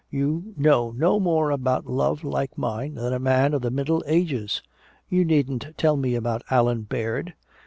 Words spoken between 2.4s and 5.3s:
mine than a nun of the middle ages! You